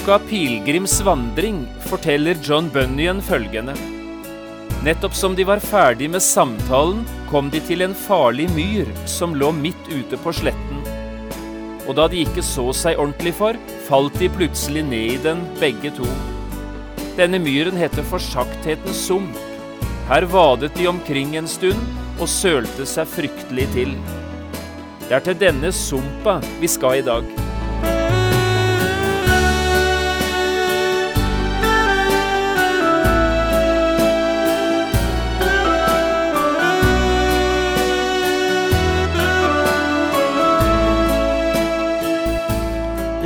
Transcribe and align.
Boka 0.00 0.18
'Pilegrims 0.18 1.00
vandring' 1.00 1.66
forteller 1.80 2.36
John 2.42 2.70
Bunyan 2.72 3.20
følgende. 3.22 3.74
Nettopp 4.84 5.14
som 5.14 5.34
de 5.36 5.44
var 5.44 5.60
ferdig 5.60 6.08
med 6.10 6.22
samtalen, 6.24 7.02
kom 7.28 7.50
de 7.52 7.60
til 7.60 7.84
en 7.84 7.92
farlig 7.94 8.46
myr 8.54 8.88
som 9.04 9.34
lå 9.36 9.50
midt 9.52 9.90
ute 9.92 10.16
på 10.24 10.32
sletten. 10.32 10.80
Og 11.84 11.98
da 11.98 12.06
de 12.08 12.22
ikke 12.24 12.40
så 12.40 12.64
seg 12.72 12.96
ordentlig 12.96 13.34
for, 13.42 13.58
falt 13.90 14.16
de 14.22 14.30
plutselig 14.38 14.86
ned 14.88 15.18
i 15.18 15.20
den, 15.26 15.44
begge 15.60 15.92
to. 15.98 16.08
Denne 17.18 17.42
myren 17.44 17.76
heter 17.76 18.06
Forsakthetens 18.08 19.04
sump. 19.04 19.36
Her 20.08 20.24
vadet 20.24 20.72
de 20.80 20.88
omkring 20.88 21.36
en 21.36 21.50
stund 21.58 21.84
og 22.16 22.32
sølte 22.38 22.88
seg 22.88 23.12
fryktelig 23.18 23.68
til. 23.76 23.94
Det 25.04 25.20
er 25.20 25.28
til 25.28 25.40
denne 25.44 25.74
sumpa 25.76 26.40
vi 26.56 26.72
skal 26.72 27.02
i 27.02 27.06
dag. 27.12 27.39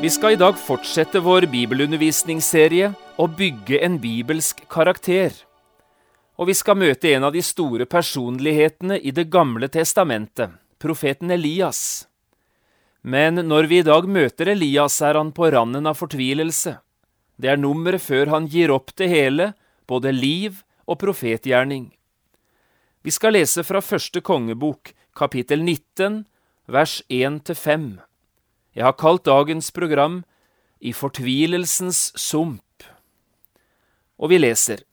Vi 0.00 0.08
skal 0.10 0.32
i 0.32 0.36
dag 0.40 0.56
fortsette 0.56 1.20
vår 1.20 1.44
bibelundervisningsserie 1.52 2.86
og 3.20 3.34
bygge 3.36 3.82
en 3.84 3.98
bibelsk 4.00 4.62
karakter. 4.72 5.34
Og 6.40 6.48
vi 6.48 6.54
skal 6.56 6.78
møte 6.80 7.10
en 7.12 7.26
av 7.28 7.34
de 7.36 7.42
store 7.44 7.84
personlighetene 7.84 8.96
i 8.96 9.12
Det 9.12 9.26
gamle 9.28 9.68
testamentet, 9.68 10.56
profeten 10.80 11.30
Elias. 11.30 12.08
Men 13.02 13.44
når 13.44 13.68
vi 13.68 13.82
i 13.82 13.84
dag 13.84 14.08
møter 14.08 14.48
Elias, 14.48 15.02
er 15.04 15.20
han 15.20 15.36
på 15.36 15.52
randen 15.52 15.86
av 15.86 16.00
fortvilelse. 16.00 16.78
Det 17.36 17.52
er 17.52 17.60
nummeret 17.60 18.00
før 18.00 18.32
han 18.32 18.48
gir 18.48 18.72
opp 18.72 18.96
det 18.96 19.12
hele, 19.12 19.52
både 19.84 20.16
liv 20.16 20.64
og 20.88 20.96
profetgjerning. 21.04 21.90
Vi 23.04 23.10
skal 23.12 23.36
lese 23.36 23.60
fra 23.68 23.84
første 23.84 24.24
kongebok, 24.24 24.94
kapittel 25.12 25.60
19, 25.60 26.24
vers 26.72 27.02
1-5. 27.10 28.00
Jeg 28.76 28.86
har 28.86 28.98
kalt 28.98 29.26
dagens 29.26 29.70
program 29.74 30.22
I 30.80 30.92
fortvilelsens 30.94 32.12
sump. 32.16 32.84
Og 34.20 34.30
vi 34.30 34.38
leser. 34.38 34.84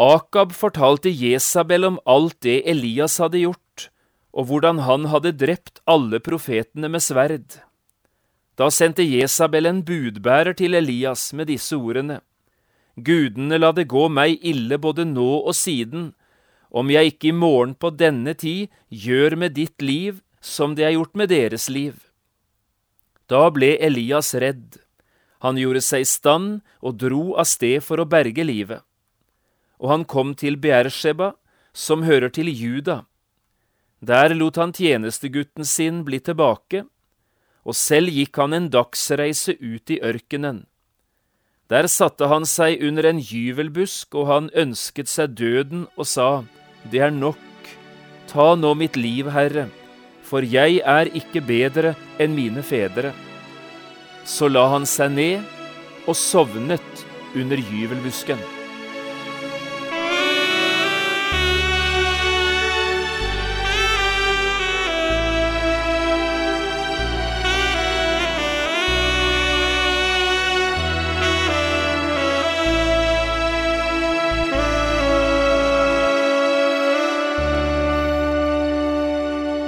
Akab 0.00 0.52
fortalte 0.56 1.10
Jesabel 1.12 1.84
om 1.84 1.98
alt 2.08 2.38
det 2.44 2.62
Elias 2.68 3.18
hadde 3.20 3.42
gjort, 3.42 3.88
og 4.32 4.46
hvordan 4.48 4.80
han 4.86 5.08
hadde 5.12 5.34
drept 5.36 5.80
alle 5.84 6.20
profetene 6.24 6.88
med 6.88 7.04
sverd. 7.04 7.60
Da 8.56 8.70
sendte 8.72 9.04
Jesabel 9.04 9.68
en 9.68 9.82
budbærer 9.84 10.56
til 10.56 10.76
Elias 10.76 11.32
med 11.32 11.48
disse 11.48 11.76
ordene. 11.76 12.20
Gudene 12.96 13.56
la 13.60 13.72
det 13.72 13.88
gå 13.88 14.08
meg 14.12 14.40
ille 14.44 14.76
både 14.78 15.06
nå 15.08 15.30
og 15.40 15.54
siden, 15.56 16.10
om 16.70 16.90
jeg 16.92 17.14
ikke 17.14 17.30
i 17.30 17.36
morgen 17.36 17.74
på 17.74 17.90
denne 17.90 18.34
tid 18.36 18.68
gjør 18.88 19.36
med 19.36 19.56
ditt 19.56 19.82
liv 19.82 20.20
som 20.40 20.76
det 20.76 20.86
er 20.86 20.96
gjort 20.96 21.16
med 21.16 21.32
deres 21.32 21.68
liv. 21.68 22.09
Da 23.30 23.46
ble 23.54 23.76
Elias 23.78 24.32
redd. 24.34 24.80
Han 25.44 25.58
gjorde 25.60 25.82
seg 25.86 26.02
i 26.02 26.08
stand 26.08 26.60
og 26.82 26.98
dro 26.98 27.36
av 27.38 27.46
sted 27.48 27.78
for 27.86 28.02
å 28.02 28.08
berge 28.10 28.42
livet. 28.44 28.82
Og 29.80 29.92
han 29.92 30.04
kom 30.04 30.34
til 30.34 30.58
Beersheba, 30.60 31.32
som 31.72 32.02
hører 32.02 32.32
til 32.34 32.50
Juda. 32.50 33.04
Der 34.02 34.34
lot 34.34 34.58
han 34.58 34.74
tjenestegutten 34.74 35.64
sin 35.64 36.02
bli 36.04 36.18
tilbake, 36.18 36.84
og 37.64 37.76
selv 37.76 38.10
gikk 38.10 38.40
han 38.40 38.56
en 38.56 38.68
dagsreise 38.72 39.54
ut 39.60 39.92
i 39.94 40.00
ørkenen. 40.02 40.64
Der 41.70 41.86
satte 41.86 42.26
han 42.26 42.48
seg 42.48 42.82
under 42.82 43.06
en 43.06 43.20
gyvelbusk, 43.22 44.16
og 44.18 44.26
han 44.26 44.54
ønsket 44.58 45.08
seg 45.08 45.36
døden 45.38 45.86
og 45.94 46.08
sa, 46.08 46.30
Det 46.90 46.98
er 46.98 47.14
nok, 47.14 47.38
ta 48.26 48.56
nå 48.56 48.74
mitt 48.74 48.96
liv, 48.96 49.30
Herre 49.30 49.68
for 50.30 50.46
jeg 50.46 50.78
er 50.86 51.10
ikke 51.10 51.42
bedre 51.42 51.96
enn 52.22 52.36
mine 52.36 52.62
fedre. 52.62 53.10
Så 54.22 54.46
la 54.46 54.68
han 54.70 54.86
seg 54.86 55.10
ned 55.16 56.06
og 56.06 56.14
sovnet 56.14 57.04
under 57.34 57.58
gyvelbusken. 57.58 58.59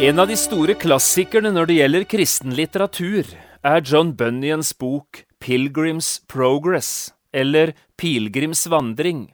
En 0.03 0.19
av 0.19 0.27
de 0.27 0.35
store 0.35 0.75
klassikerne 0.75 1.53
når 1.55 1.69
det 1.69 1.75
gjelder 1.77 2.05
kristen 2.11 2.55
litteratur, 2.59 3.29
er 3.63 3.85
John 3.87 4.09
Bunyans 4.19 4.73
bok 4.75 5.21
Pilgrims 5.39 6.17
Progress, 6.27 7.13
eller 7.31 7.71
Pilegrims 7.95 8.65
vandring. 8.67 9.29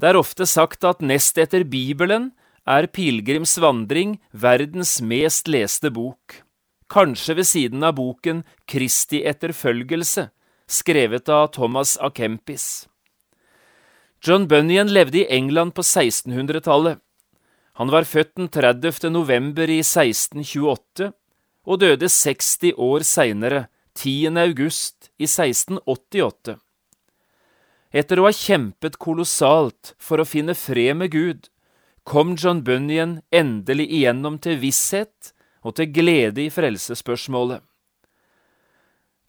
Det 0.00 0.08
er 0.08 0.16
ofte 0.16 0.48
sagt 0.48 0.88
at 0.88 1.04
nest 1.04 1.36
etter 1.36 1.66
Bibelen 1.68 2.30
er 2.64 2.88
Pilegrims 2.88 3.58
vandring 3.60 4.16
verdens 4.32 5.02
mest 5.04 5.52
leste 5.52 5.92
bok, 5.92 6.40
kanskje 6.88 7.36
ved 7.42 7.50
siden 7.52 7.84
av 7.84 7.98
boken 8.00 8.46
Kristi 8.64 9.20
etterfølgelse, 9.20 10.30
skrevet 10.64 11.28
av 11.28 11.50
Thomas 11.52 11.98
A. 12.00 12.08
Kempis. 12.08 12.86
John 14.24 14.48
Bunyan 14.48 14.88
levde 14.88 15.26
i 15.26 15.28
England 15.28 15.76
på 15.76 15.84
1600-tallet. 15.84 17.04
Han 17.80 17.88
var 17.88 18.04
født 18.04 18.34
den 18.36 18.50
30. 18.52 19.08
november 19.10 19.70
i 19.70 19.80
1628 19.80 21.12
og 21.64 21.80
døde 21.80 22.08
60 22.08 22.74
år 22.76 23.04
seinere, 23.06 23.66
10. 23.94 24.36
august 24.40 25.08
i 25.20 25.24
1688. 25.28 26.58
Etter 27.92 28.20
å 28.20 28.26
ha 28.26 28.32
kjempet 28.32 28.96
kolossalt 29.00 29.92
for 30.00 30.20
å 30.20 30.28
finne 30.28 30.56
fred 30.56 30.96
med 30.96 31.12
Gud, 31.12 31.48
kom 32.08 32.34
John 32.36 32.62
Bunyan 32.64 33.20
endelig 33.32 33.88
igjennom 33.92 34.38
til 34.42 34.58
visshet 34.60 35.32
og 35.62 35.76
til 35.78 35.92
glede 35.92 36.44
i 36.44 36.50
frelsesspørsmålet. 36.52 37.60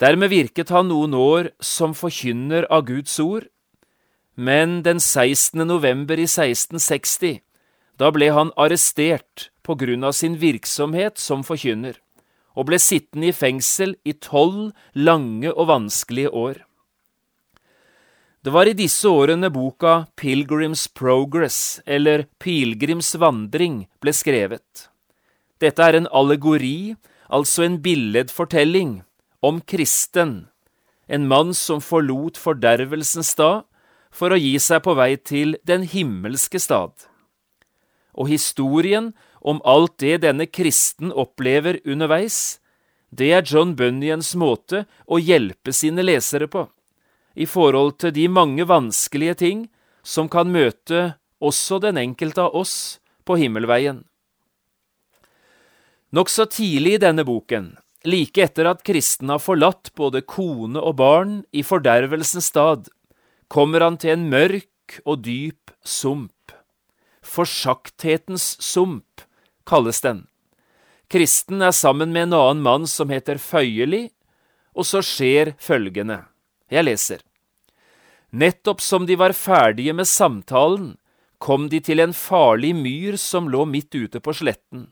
Dermed 0.02 0.32
virket 0.32 0.72
han 0.74 0.90
noen 0.90 1.14
år 1.16 1.52
som 1.64 1.94
forkynner 1.96 2.66
av 2.72 2.88
Guds 2.88 3.20
ord, 3.24 3.46
men 4.36 4.82
den 4.84 5.00
16. 5.00 5.62
november 5.68 6.18
i 6.18 6.26
1660 6.26 7.44
da 8.02 8.10
ble 8.14 8.30
han 8.34 8.52
arrestert 8.58 9.50
på 9.64 9.76
grunn 9.80 10.04
av 10.04 10.16
sin 10.18 10.38
virksomhet 10.42 11.20
som 11.22 11.44
forkynner, 11.46 12.00
og 12.58 12.70
ble 12.70 12.80
sittende 12.82 13.30
i 13.30 13.36
fengsel 13.36 13.96
i 14.06 14.16
tolv 14.18 14.72
lange 14.94 15.52
og 15.54 15.70
vanskelige 15.70 16.34
år. 16.34 16.62
Det 18.44 18.52
var 18.52 18.68
i 18.68 18.76
disse 18.76 19.08
årene 19.08 19.48
boka 19.54 20.08
Pilgrims 20.20 20.90
Progress, 20.92 21.80
eller 21.86 22.26
Pilegrims 22.44 23.14
vandring, 23.16 23.86
ble 24.04 24.12
skrevet. 24.12 24.90
Dette 25.64 25.80
er 25.80 25.96
en 25.96 26.10
allegori, 26.12 26.98
altså 27.32 27.64
en 27.64 27.80
billedfortelling, 27.86 29.00
om 29.40 29.62
kristen, 29.64 30.50
en 31.08 31.28
mann 31.28 31.56
som 31.56 31.80
forlot 31.84 32.36
fordervelsens 32.40 33.32
stad 33.32 33.64
for 34.14 34.34
å 34.34 34.40
gi 34.40 34.58
seg 34.60 34.84
på 34.84 34.96
vei 35.00 35.14
til 35.16 35.56
den 35.68 35.88
himmelske 35.88 36.60
stad 36.60 37.08
og 38.14 38.30
historien 38.30 39.12
om 39.42 39.62
alt 39.66 39.98
det 40.02 40.22
denne 40.24 40.48
kristen 40.48 41.12
opplever 41.12 41.80
underveis, 41.86 42.60
det 43.14 43.30
er 43.36 43.46
John 43.46 43.76
Bunyans 43.78 44.34
måte 44.40 44.86
å 45.06 45.20
hjelpe 45.22 45.74
sine 45.76 46.06
lesere 46.06 46.48
på, 46.50 46.66
i 47.36 47.46
forhold 47.46 48.00
til 48.02 48.14
de 48.16 48.28
mange 48.30 48.66
vanskelige 48.70 49.38
ting 49.44 49.68
som 50.04 50.30
kan 50.30 50.50
møte 50.52 51.14
også 51.44 51.80
den 51.84 52.00
enkelte 52.00 52.48
av 52.48 52.56
oss 52.58 52.76
på 53.28 53.38
himmelveien. 53.40 54.04
Nokså 56.14 56.46
tidlig 56.54 56.98
i 56.98 57.02
denne 57.02 57.26
boken, 57.26 57.72
like 58.06 58.44
etter 58.44 58.70
at 58.70 58.84
kristen 58.86 59.32
har 59.34 59.42
forlatt 59.42 59.92
både 59.98 60.22
kone 60.30 60.80
og 60.80 61.00
barn 61.00 61.40
i 61.52 61.64
fordervelsens 61.66 62.52
stad, 62.54 62.90
kommer 63.50 63.82
han 63.86 63.98
til 64.02 64.16
en 64.16 64.28
mørk 64.30 65.00
og 65.06 65.24
dyp 65.26 65.74
sump. 65.86 66.54
Forsakthetens 67.34 68.46
sump 68.62 69.24
kalles 69.66 70.02
den. 70.06 70.26
Kristen 71.10 71.62
er 71.66 71.74
sammen 71.74 72.14
med 72.14 72.30
en 72.30 72.38
annen 72.40 72.64
mann 72.66 72.88
som 72.90 73.10
heter 73.14 73.42
Føyeli, 73.42 74.08
og 74.74 74.86
så 74.90 75.02
skjer 75.06 75.56
følgende. 75.62 76.24
Jeg 76.70 76.86
leser. 76.86 77.22
Nettopp 78.34 78.82
som 78.82 79.06
de 79.10 79.18
var 79.18 79.36
ferdige 79.38 79.94
med 79.94 80.10
samtalen, 80.10 80.94
kom 81.38 81.70
de 81.70 81.82
til 81.84 82.02
en 82.02 82.14
farlig 82.14 82.74
myr 82.78 83.18
som 83.22 83.50
lå 83.52 83.66
midt 83.70 83.94
ute 83.94 84.22
på 84.24 84.34
sletten 84.34 84.88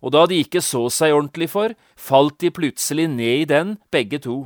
og 0.00 0.14
da 0.14 0.24
de 0.30 0.38
ikke 0.42 0.62
så 0.62 0.86
seg 0.92 1.14
ordentlig 1.14 1.50
for, 1.50 1.74
falt 1.98 2.38
de 2.42 2.52
plutselig 2.54 3.08
ned 3.10 3.42
i 3.42 3.48
den, 3.50 3.76
begge 3.90 4.20
to. 4.22 4.38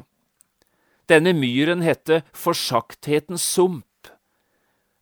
Denne 1.10 1.34
myren 1.36 1.82
hette 1.84 2.22
Forsakthetens 2.32 3.44
sump. 3.44 3.84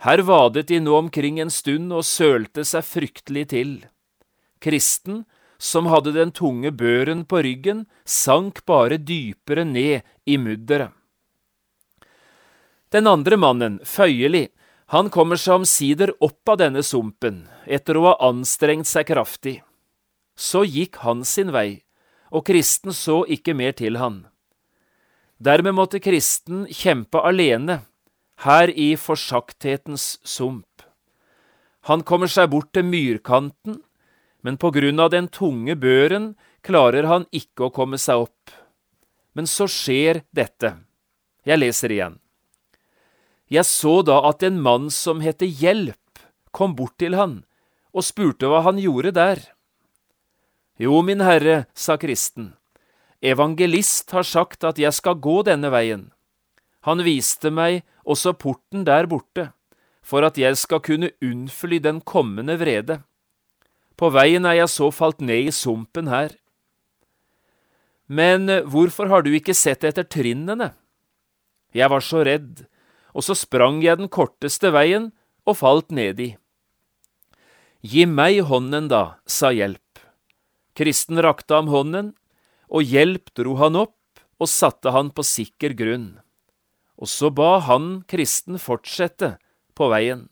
Her 0.00 0.22
vadet 0.24 0.68
de 0.70 0.78
nå 0.80 0.94
omkring 0.96 1.40
en 1.42 1.50
stund 1.52 1.92
og 1.92 2.06
sølte 2.08 2.64
seg 2.64 2.86
fryktelig 2.88 3.48
til. 3.52 3.74
Kristen, 4.60 5.24
som 5.60 5.90
hadde 5.92 6.14
den 6.16 6.32
tunge 6.32 6.72
børen 6.72 7.26
på 7.28 7.42
ryggen, 7.44 7.84
sank 8.04 8.64
bare 8.68 8.96
dypere 8.96 9.66
ned 9.68 10.00
i 10.24 10.38
mudderet. 10.40 10.94
Den 12.90 13.06
andre 13.06 13.36
mannen, 13.36 13.76
Føyeli, 13.86 14.48
han 14.90 15.12
kommer 15.14 15.38
seg 15.38 15.60
omsider 15.60 16.10
opp 16.18 16.48
av 16.50 16.56
denne 16.58 16.82
sumpen, 16.82 17.44
etter 17.62 17.94
å 17.94 18.08
ha 18.08 18.14
anstrengt 18.26 18.88
seg 18.90 19.06
kraftig. 19.12 19.60
Så 20.34 20.64
gikk 20.66 20.98
han 21.04 21.22
sin 21.28 21.52
vei, 21.54 21.84
og 22.34 22.48
kristen 22.48 22.96
så 22.96 23.20
ikke 23.30 23.54
mer 23.54 23.76
til 23.78 24.00
han. 24.00 24.24
Dermed 25.38 25.76
måtte 25.76 26.02
kristen 26.02 26.64
kjempe 26.66 27.22
alene, 27.22 27.82
her 28.44 28.70
i 28.72 28.94
forsakthetens 28.96 30.18
sump. 30.24 30.82
Han 31.88 32.04
kommer 32.04 32.30
seg 32.30 32.50
bort 32.52 32.72
til 32.76 32.86
myrkanten, 32.88 33.80
men 34.40 34.56
på 34.56 34.70
grunn 34.72 35.00
av 35.00 35.10
den 35.12 35.28
tunge 35.28 35.76
børen 35.76 36.32
klarer 36.64 37.08
han 37.08 37.26
ikke 37.36 37.68
å 37.68 37.74
komme 37.74 38.00
seg 38.00 38.24
opp. 38.24 38.54
Men 39.36 39.48
så 39.48 39.68
skjer 39.68 40.22
dette. 40.32 40.74
Jeg 41.44 41.60
leser 41.60 41.92
igjen. 41.92 42.16
Jeg 43.50 43.66
så 43.66 44.00
da 44.06 44.20
at 44.28 44.44
en 44.46 44.60
mann 44.62 44.88
som 44.94 45.20
heter 45.20 45.48
Hjelp, 45.48 45.96
kom 46.50 46.74
bort 46.74 46.96
til 46.98 47.14
han 47.14 47.42
og 47.94 48.06
spurte 48.06 48.48
hva 48.50 48.62
han 48.66 48.78
gjorde 48.78 49.12
der. 49.14 49.42
Jo, 50.80 51.02
min 51.02 51.20
herre, 51.22 51.66
sa 51.74 51.98
kristen, 52.00 52.54
evangelist 53.20 54.14
har 54.16 54.24
sagt 54.26 54.64
at 54.64 54.78
jeg 54.80 54.94
skal 54.96 55.18
gå 55.20 55.42
denne 55.46 55.70
veien. 55.74 56.08
Han 56.88 57.02
viste 57.04 57.50
meg 57.52 57.82
også 58.08 58.32
porten 58.40 58.86
der 58.88 59.08
borte, 59.10 59.50
for 60.00 60.24
at 60.24 60.38
jeg 60.40 60.56
skal 60.56 60.80
kunne 60.84 61.12
unnfly 61.22 61.78
den 61.82 62.00
kommende 62.00 62.56
vrede. 62.60 63.02
På 64.00 64.08
veien 64.14 64.46
er 64.48 64.62
jeg 64.62 64.72
så 64.72 64.88
falt 64.94 65.20
ned 65.20 65.50
i 65.50 65.54
sumpen 65.54 66.08
her. 66.08 66.32
Men 68.08 68.48
hvorfor 68.66 69.10
har 69.12 69.22
du 69.22 69.30
ikke 69.36 69.54
sett 69.54 69.84
etter 69.86 70.08
trinnene? 70.08 70.72
Jeg 71.76 71.92
var 71.92 72.02
så 72.02 72.24
redd, 72.26 72.64
og 73.14 73.22
så 73.22 73.36
sprang 73.38 73.84
jeg 73.84 74.00
den 74.00 74.10
korteste 74.10 74.72
veien 74.74 75.12
og 75.46 75.60
falt 75.60 75.92
nedi. 75.94 76.32
Gi 77.80 78.06
meg 78.08 78.40
hånden, 78.48 78.88
da, 78.90 79.20
sa 79.24 79.52
Hjelp. 79.54 80.00
Kristen 80.76 81.20
rakte 81.22 81.54
ham 81.56 81.70
hånden, 81.70 82.10
og 82.70 82.86
hjelp 82.86 83.32
dro 83.36 83.56
han 83.60 83.78
opp 83.78 84.20
og 84.40 84.48
satte 84.48 84.92
han 84.94 85.10
på 85.12 85.24
sikker 85.26 85.74
grunn. 85.76 86.20
Og 87.00 87.08
så 87.08 87.30
ba 87.32 87.58
han 87.64 88.02
kristen 88.08 88.60
fortsette 88.60 89.36
på 89.76 89.88
veien. 89.92 90.28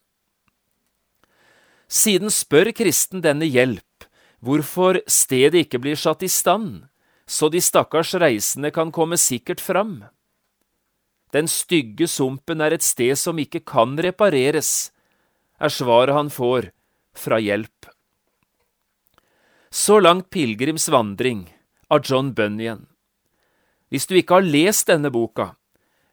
Siden 1.89 2.29
spør 2.29 2.69
kristen 2.77 3.25
denne 3.25 3.49
hjelp 3.49 4.05
hvorfor 4.45 5.01
stedet 5.09 5.65
ikke 5.65 5.81
blir 5.83 5.99
satt 5.99 6.23
i 6.23 6.31
stand, 6.31 6.85
så 7.27 7.49
de 7.51 7.61
stakkars 7.65 8.13
reisende 8.21 8.71
kan 8.71 8.93
komme 8.95 9.17
sikkert 9.19 9.61
fram. 9.65 10.05
Den 11.33 11.49
stygge 11.49 12.07
sumpen 12.09 12.63
er 12.65 12.77
et 12.77 12.85
sted 12.85 13.17
som 13.19 13.41
ikke 13.41 13.65
kan 13.67 13.97
repareres, 14.01 14.93
er 15.59 15.73
svaret 15.73 16.15
han 16.15 16.31
får 16.33 16.71
fra 17.19 17.41
hjelp. 17.43 17.89
Så 19.69 19.99
langt 20.01 20.31
Pilegrims 20.31 20.89
vandring 20.89 21.49
av 21.93 22.05
John 22.05 22.33
Bunyan. 22.33 22.87
Hvis 23.93 24.07
du 24.09 24.15
ikke 24.17 24.39
har 24.39 24.47
lest 24.47 24.89
denne 24.89 25.11
boka, 25.13 25.58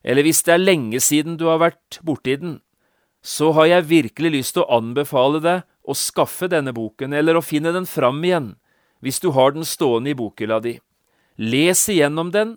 eller 0.06 0.26
hvis 0.26 0.44
det 0.46 0.54
er 0.54 0.62
lenge 0.62 1.02
siden 1.02 1.38
du 1.40 1.48
har 1.50 1.64
vært 1.64 1.98
borti 2.06 2.36
den, 2.38 2.60
så 3.26 3.50
har 3.58 3.72
jeg 3.72 3.90
virkelig 3.90 4.32
lyst 4.36 4.54
til 4.56 4.66
å 4.66 4.78
anbefale 4.78 5.42
deg 5.42 5.64
å 5.82 5.96
skaffe 5.98 6.46
denne 6.50 6.74
boken, 6.78 7.14
eller 7.14 7.38
å 7.40 7.46
finne 7.46 7.74
den 7.74 7.88
fram 7.90 8.22
igjen, 8.26 8.54
hvis 9.02 9.18
du 9.22 9.32
har 9.34 9.56
den 9.56 9.66
stående 9.66 10.14
i 10.14 10.18
bokhylla 10.18 10.60
di. 10.62 10.76
Les 11.42 11.82
igjennom 11.90 12.30
den, 12.34 12.56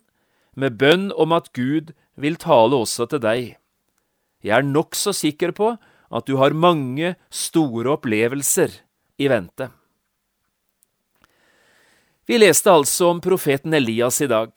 med 0.53 0.77
bønn 0.77 1.09
om 1.17 1.33
at 1.33 1.49
Gud 1.57 1.95
vil 2.21 2.37
tale 2.37 2.77
også 2.77 3.09
til 3.09 3.23
deg. 3.25 3.57
Jeg 4.45 4.55
er 4.55 4.67
nokså 4.67 5.15
sikker 5.17 5.55
på 5.57 5.73
at 6.09 6.29
du 6.29 6.37
har 6.41 6.57
mange 6.57 7.15
store 7.33 7.97
opplevelser 7.97 8.77
i 9.21 9.29
vente. 9.31 9.71
Vi 12.29 12.37
leste 12.37 12.69
altså 12.69 13.15
om 13.15 13.23
profeten 13.25 13.73
Elias 13.73 14.21
i 14.21 14.29
dag, 14.29 14.53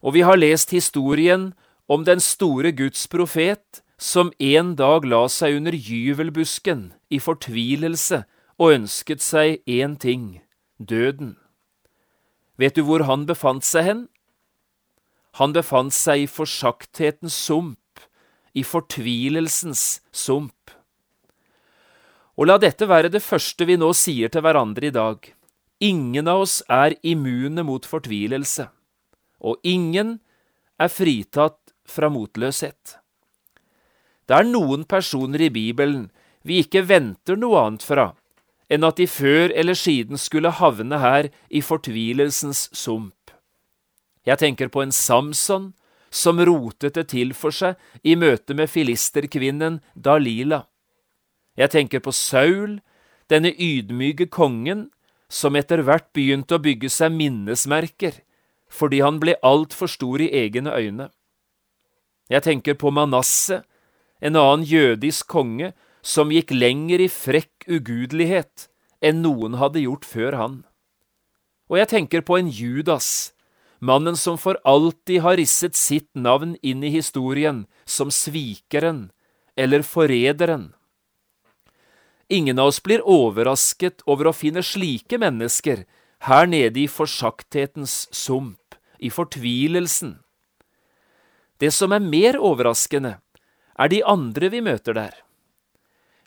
og 0.00 0.14
vi 0.16 0.24
har 0.24 0.40
lest 0.40 0.72
historien 0.72 1.50
om 1.88 2.04
den 2.04 2.20
store 2.20 2.72
Guds 2.76 3.06
profet 3.08 3.82
som 3.98 4.30
en 4.38 4.74
dag 4.76 5.06
la 5.08 5.24
seg 5.32 5.56
under 5.58 5.74
gyvelbusken 5.74 6.92
i 7.10 7.18
fortvilelse 7.18 8.22
og 8.58 8.74
ønsket 8.76 9.24
seg 9.24 9.62
én 9.66 9.96
ting– 9.98 10.38
døden. 10.78 11.36
Vet 12.58 12.76
du 12.76 12.84
hvor 12.86 13.06
han 13.08 13.24
befant 13.26 13.66
seg 13.66 13.86
hen? 13.86 14.06
Han 15.38 15.54
befant 15.54 15.94
seg 15.94 16.24
i 16.24 16.30
forsakthetens 16.30 17.34
sump, 17.34 18.02
i 18.54 18.64
fortvilelsens 18.66 20.00
sump. 20.10 20.72
Og 22.38 22.50
la 22.50 22.58
dette 22.62 22.86
være 22.86 23.10
det 23.10 23.22
første 23.22 23.66
vi 23.66 23.78
nå 23.78 23.90
sier 23.98 24.30
til 24.30 24.44
hverandre 24.46 24.90
i 24.90 24.94
dag. 24.94 25.18
Ingen 25.82 26.30
av 26.30 26.42
oss 26.44 26.60
er 26.70 26.96
immune 27.06 27.62
mot 27.66 27.86
fortvilelse, 27.86 28.66
og 29.38 29.62
ingen 29.62 30.18
er 30.78 30.90
fritatt 30.90 31.67
fra 31.90 32.10
motløshet. 32.12 32.98
Det 34.28 34.36
er 34.36 34.48
noen 34.48 34.84
personer 34.84 35.46
i 35.46 35.52
Bibelen 35.52 36.08
vi 36.46 36.60
ikke 36.62 36.84
venter 36.88 37.38
noe 37.40 37.60
annet 37.64 37.84
fra 37.84 38.12
enn 38.68 38.84
at 38.84 38.98
de 39.00 39.06
før 39.08 39.52
eller 39.56 39.76
siden 39.78 40.20
skulle 40.20 40.52
havne 40.58 41.00
her 41.00 41.30
i 41.48 41.62
fortvilelsens 41.64 42.68
sump. 42.76 43.32
Jeg 44.28 44.40
tenker 44.42 44.68
på 44.68 44.82
en 44.84 44.92
Samson 44.92 45.72
som 46.12 46.40
rotet 46.44 46.96
det 46.96 47.08
til 47.12 47.32
for 47.36 47.54
seg 47.54 47.80
i 48.04 48.16
møte 48.16 48.56
med 48.56 48.68
filisterkvinnen 48.68 49.80
Dalila. 49.96 50.66
Jeg 51.56 51.72
tenker 51.72 52.04
på 52.04 52.12
Saul, 52.12 52.78
denne 53.28 53.52
ydmyke 53.52 54.28
kongen 54.32 54.88
som 55.28 55.56
etter 55.56 55.82
hvert 55.84 56.08
begynte 56.16 56.56
å 56.56 56.64
bygge 56.64 56.92
seg 56.92 57.12
minnesmerker 57.16 58.22
fordi 58.68 59.00
han 59.00 59.16
ble 59.20 59.32
altfor 59.44 59.88
stor 59.88 60.20
i 60.20 60.28
egne 60.44 60.74
øyne. 60.76 61.08
Jeg 62.28 62.44
tenker 62.44 62.76
på 62.76 62.92
Manasseh, 62.92 63.64
en 64.20 64.36
annen 64.36 64.64
jødisk 64.66 65.28
konge 65.30 65.72
som 66.02 66.32
gikk 66.32 66.52
lenger 66.52 67.00
i 67.00 67.08
frekk 67.08 67.68
ugudelighet 67.68 68.68
enn 69.04 69.22
noen 69.22 69.56
hadde 69.60 69.84
gjort 69.84 70.04
før 70.08 70.36
han. 70.36 70.56
Og 71.68 71.78
jeg 71.80 71.90
tenker 71.92 72.24
på 72.24 72.38
en 72.38 72.48
Judas, 72.50 73.32
mannen 73.80 74.16
som 74.18 74.38
for 74.40 74.58
alltid 74.66 75.22
har 75.22 75.38
risset 75.38 75.76
sitt 75.78 76.08
navn 76.14 76.56
inn 76.62 76.82
i 76.82 76.92
historien 76.92 77.66
som 77.86 78.10
svikeren 78.10 79.08
eller 79.58 79.84
forræderen. 79.86 80.72
Ingen 82.28 82.58
av 82.58 82.74
oss 82.74 82.82
blir 82.84 83.04
overrasket 83.08 84.02
over 84.04 84.28
å 84.28 84.36
finne 84.36 84.60
slike 84.64 85.16
mennesker 85.20 85.86
her 86.28 86.48
nede 86.50 86.82
i 86.82 86.90
forsakthetens 86.90 88.08
sump, 88.12 88.74
i 89.00 89.08
fortvilelsen. 89.08 90.18
Det 91.58 91.72
som 91.74 91.92
er 91.92 92.04
mer 92.04 92.38
overraskende, 92.38 93.18
er 93.78 93.90
de 93.90 94.02
andre 94.06 94.50
vi 94.52 94.62
møter 94.62 94.94
der. 94.94 95.14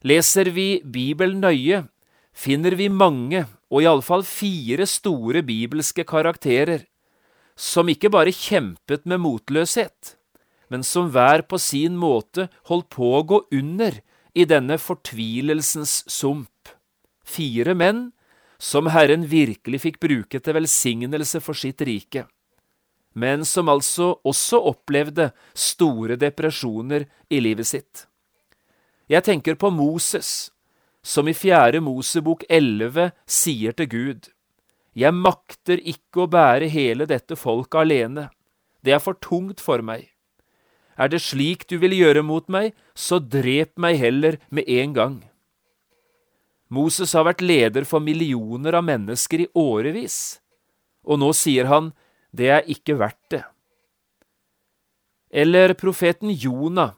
Leser 0.04 0.50
vi 0.52 0.82
Bibelen 0.84 1.42
nøye, 1.44 1.86
finner 2.34 2.76
vi 2.76 2.90
mange, 2.90 3.46
og 3.72 3.86
iallfall 3.86 4.26
fire 4.28 4.88
store 4.90 5.44
bibelske 5.48 6.04
karakterer, 6.08 6.88
som 7.56 7.88
ikke 7.92 8.12
bare 8.12 8.34
kjempet 8.36 9.06
med 9.06 9.22
motløshet, 9.24 10.16
men 10.72 10.84
som 10.84 11.12
hver 11.12 11.44
på 11.48 11.60
sin 11.60 12.00
måte 12.00 12.48
holdt 12.68 12.90
på 12.96 13.12
å 13.16 13.24
gå 13.28 13.44
under 13.56 14.02
i 14.34 14.48
denne 14.48 14.80
fortvilelsens 14.80 16.02
sump. 16.12 16.72
Fire 17.24 17.76
menn 17.78 18.10
som 18.62 18.90
Herren 18.92 19.28
virkelig 19.30 19.82
fikk 19.86 20.00
bruke 20.04 20.40
til 20.40 20.58
velsignelse 20.58 21.42
for 21.44 21.58
sitt 21.58 21.84
rike, 21.88 22.26
men 23.14 23.46
som 23.46 23.70
altså 23.70 24.14
også 24.24 24.62
opplevde 24.72 25.32
store 25.54 26.18
depresjoner 26.20 27.08
i 27.30 27.42
livet 27.44 27.68
sitt. 27.68 28.06
Jeg 29.12 29.26
tenker 29.28 29.58
på 29.60 29.72
Moses, 29.76 30.52
som 31.04 31.28
i 31.28 31.36
fjerde 31.36 31.82
Mosebok 31.84 32.46
elleve 32.50 33.12
sier 33.28 33.76
til 33.76 33.90
Gud, 33.90 34.30
Jeg 34.94 35.16
makter 35.16 35.80
ikke 35.88 36.26
å 36.26 36.28
bære 36.28 36.68
hele 36.68 37.06
dette 37.08 37.38
folket 37.40 37.80
alene, 37.80 38.26
det 38.84 38.92
er 38.92 39.00
for 39.00 39.16
tungt 39.16 39.62
for 39.64 39.80
meg. 39.80 40.10
Er 41.00 41.08
det 41.08 41.22
slik 41.24 41.64
du 41.70 41.78
vil 41.80 41.96
gjøre 41.96 42.24
mot 42.28 42.48
meg, 42.52 42.74
så 42.94 43.20
drep 43.20 43.78
meg 43.80 43.96
heller 44.02 44.38
med 44.50 44.68
en 44.68 44.94
gang. 44.94 45.16
Moses 46.68 47.14
har 47.16 47.24
vært 47.28 47.44
leder 47.44 47.88
for 47.88 48.04
millioner 48.04 48.76
av 48.76 48.84
mennesker 48.84 49.46
i 49.46 49.48
årevis, 49.56 50.42
og 51.08 51.20
nå 51.24 51.32
sier 51.36 51.72
han 51.72 51.94
det 52.32 52.50
er 52.50 52.68
ikke 52.72 52.98
verdt 53.00 53.34
det. 53.34 53.44
Eller 55.32 55.74
profeten 55.80 56.32
Jonah, 56.32 56.98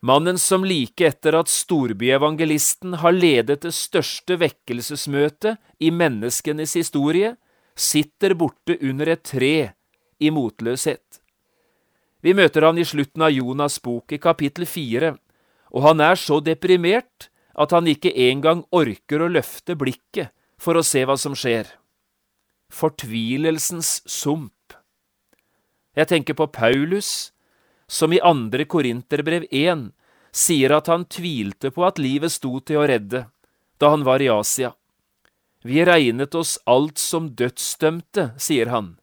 mannen 0.00 0.38
som 0.38 0.64
like 0.68 1.06
etter 1.06 1.36
at 1.38 1.48
storbyevangelisten 1.48 2.98
har 3.00 3.16
ledet 3.16 3.62
det 3.64 3.72
største 3.76 4.36
vekkelsesmøtet 4.40 5.60
i 5.80 5.92
menneskenes 5.94 6.76
historie, 6.76 7.36
sitter 7.76 8.34
borte 8.36 8.76
under 8.84 9.14
et 9.14 9.24
tre 9.24 9.56
i 10.20 10.30
motløshet. 10.30 11.22
Vi 12.22 12.34
møter 12.36 12.68
han 12.68 12.78
i 12.78 12.86
slutten 12.86 13.24
av 13.24 13.32
Jonas' 13.34 13.80
bok 13.82 14.12
i 14.12 14.20
kapittel 14.22 14.68
fire, 14.68 15.16
og 15.72 15.88
han 15.88 16.04
er 16.04 16.20
så 16.20 16.38
deprimert 16.44 17.30
at 17.58 17.72
han 17.74 17.88
ikke 17.88 18.12
engang 18.28 18.62
orker 18.70 19.24
å 19.24 19.32
løfte 19.32 19.74
blikket 19.78 20.32
for 20.60 20.78
å 20.78 20.84
se 20.86 21.02
hva 21.08 21.16
som 21.18 21.34
skjer. 21.36 21.66
Fortvilelsens 22.72 24.00
sump. 24.08 24.72
Jeg 25.92 26.08
tenker 26.08 26.34
på 26.34 26.46
Paulus, 26.48 27.32
som 27.84 28.14
i 28.16 28.20
andre 28.24 28.64
Korinterbrev 28.64 29.44
1 29.52 29.90
sier 30.32 30.72
at 30.72 30.88
han 30.88 31.04
tvilte 31.04 31.68
på 31.74 31.84
at 31.84 32.00
livet 32.00 32.32
sto 32.32 32.56
til 32.64 32.80
å 32.80 32.86
redde 32.88 33.26
da 33.82 33.90
han 33.92 34.06
var 34.08 34.24
i 34.24 34.30
Asia. 34.32 34.72
Vi 35.62 35.84
regnet 35.84 36.34
oss 36.34 36.56
alt 36.66 36.98
som 36.98 37.28
dødsdømte, 37.36 38.32
sier 38.40 38.72
han, 38.72 38.96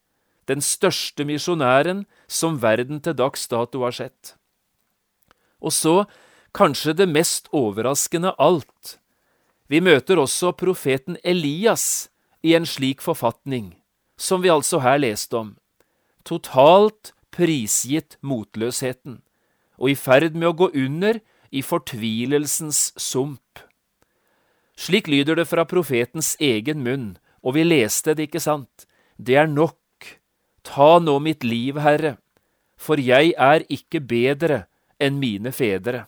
den 0.50 0.60
største 0.64 1.24
misjonæren 1.28 2.04
som 2.26 2.58
verden 2.60 2.98
til 3.04 3.14
dags 3.16 3.46
dato 3.48 3.84
har 3.86 3.94
sett. 3.94 4.34
Og 5.62 5.72
så 5.76 5.94
kanskje 6.56 6.96
det 6.98 7.08
mest 7.08 7.46
overraskende 7.54 8.34
alt. 8.40 8.98
Vi 9.70 9.78
møter 9.84 10.18
også 10.18 10.50
profeten 10.58 11.20
Elias 11.22 12.10
i 12.42 12.54
en 12.56 12.66
slik 12.66 13.02
forfatning, 13.04 13.74
som 14.16 14.42
vi 14.42 14.52
altså 14.52 14.80
her 14.84 15.00
leste 15.02 15.36
om. 15.36 15.56
Totalt 16.24 17.12
prisgitt 17.34 18.16
motløsheten, 18.20 19.20
og 19.80 19.92
i 19.92 19.96
ferd 19.96 20.36
med 20.36 20.50
å 20.50 20.56
gå 20.56 20.70
under 20.76 21.20
i 21.50 21.62
fortvilelsens 21.66 22.90
sump. 23.00 23.62
Slik 24.80 25.10
lyder 25.12 25.36
det 25.36 25.48
fra 25.50 25.66
profetens 25.68 26.34
egen 26.40 26.84
munn, 26.84 27.18
og 27.44 27.56
vi 27.56 27.64
leste 27.66 28.14
det, 28.14 28.28
ikke 28.28 28.42
sant? 28.42 28.86
Det 29.16 29.36
er 29.36 29.48
nok. 29.48 29.76
Ta 30.64 30.98
nå 31.00 31.16
mitt 31.24 31.44
liv, 31.44 31.78
Herre, 31.80 32.16
for 32.80 33.00
jeg 33.00 33.34
er 33.36 33.64
ikke 33.72 34.00
bedre 34.00 34.64
enn 35.00 35.18
mine 35.20 35.52
fedre. 35.52 36.06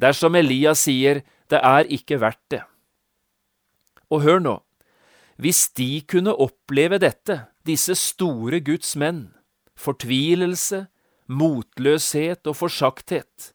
Dersom 0.00 0.38
Elias 0.38 0.86
sier 0.86 1.22
det 1.50 1.60
er 1.60 1.88
ikke 1.90 2.20
verdt 2.22 2.42
det. 2.54 2.62
Og 4.10 4.22
hør 4.24 4.40
nå, 4.42 4.54
hvis 5.40 5.70
de 5.76 6.02
kunne 6.04 6.34
oppleve 6.36 6.98
dette, 7.00 7.46
disse 7.64 7.94
store 7.96 8.60
Guds 8.60 8.92
menn, 9.00 9.30
fortvilelse, 9.78 10.84
motløshet 11.32 12.44
og 12.50 12.58
forsakthet, 12.58 13.54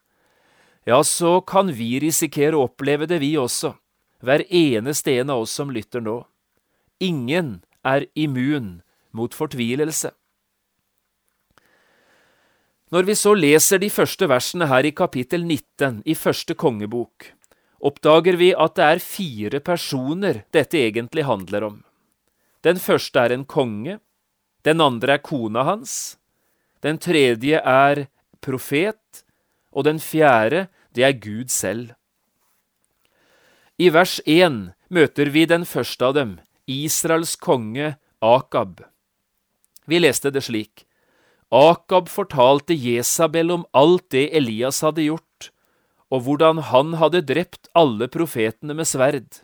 ja, 0.85 1.01
så 1.03 1.39
kan 1.45 1.69
vi 1.73 1.95
risikere 2.01 2.57
å 2.57 2.67
oppleve 2.67 3.07
det, 3.09 3.19
vi 3.21 3.35
også, 3.37 3.75
hver 4.25 4.45
eneste 4.49 5.13
en 5.19 5.33
av 5.33 5.45
oss 5.45 5.53
som 5.57 5.73
lytter 5.73 6.01
nå. 6.01 6.19
Ingen 7.01 7.59
er 7.85 8.07
immun 8.17 8.79
mot 9.13 9.33
fortvilelse. 9.33 10.13
Når 12.93 13.07
vi 13.09 13.15
så 13.17 13.33
leser 13.33 13.81
de 13.81 13.89
første 13.89 14.29
versene 14.29 14.69
her 14.69 14.85
i 14.85 14.93
kapittel 14.95 15.41
19 15.43 16.03
i 16.05 16.13
første 16.17 16.53
kongebok, 16.53 17.33
oppdager 17.79 18.38
vi 18.39 18.51
at 18.53 18.75
det 18.77 18.86
er 18.86 19.03
fire 19.03 19.60
personer 19.60 20.44
dette 20.55 20.79
egentlig 20.79 21.25
handler 21.27 21.67
om. 21.67 21.77
Den 22.65 22.79
første 22.82 23.20
er 23.20 23.36
en 23.36 23.46
konge, 23.46 24.00
den 24.65 24.82
andre 24.82 25.17
er 25.17 25.24
kona 25.25 25.65
hans, 25.67 26.17
den 26.82 26.98
tredje 26.98 27.60
er 27.62 28.08
profet, 28.41 29.24
og 29.75 29.86
den 29.86 30.00
fjerde, 30.00 30.67
det 30.96 31.03
er 31.03 31.20
Gud 31.20 31.51
selv. 31.53 31.94
I 33.77 33.91
vers 33.91 34.22
1 34.25 34.72
møter 34.89 35.29
vi 35.36 35.44
den 35.46 35.65
første 35.67 36.08
av 36.08 36.15
dem, 36.15 36.36
Israels 36.65 37.36
konge 37.36 37.96
Akab. 38.24 38.79
Vi 39.86 40.00
leste 40.00 40.32
det 40.34 40.46
slik. 40.48 40.86
Akab 41.53 42.08
fortalte 42.10 42.74
Jesabel 42.74 43.51
om 43.53 43.65
alt 43.75 44.08
det 44.15 44.29
Elias 44.34 44.79
hadde 44.86 45.05
gjort, 45.05 45.34
og 46.15 46.24
hvordan 46.24 46.62
han 46.72 46.95
hadde 47.01 47.25
drept 47.27 47.67
alle 47.75 48.07
profetene 48.12 48.75
med 48.77 48.88
sverd. 48.88 49.41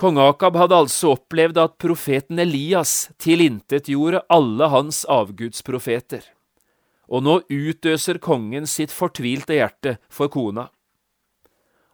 Kong 0.00 0.18
Akab 0.18 0.56
hadde 0.58 0.80
altså 0.82 1.12
opplevd 1.14 1.60
at 1.62 1.78
profeten 1.78 2.42
Elias 2.42 3.12
tilintetgjorde 3.22 4.24
alle 4.32 4.70
hans 4.72 5.04
avgudsprofeter, 5.06 6.24
og 7.06 7.22
nå 7.22 7.36
utøser 7.46 8.18
kongen 8.18 8.66
sitt 8.66 8.90
fortvilte 8.90 9.54
hjerte 9.60 9.98
for 10.10 10.32
kona. 10.32 10.70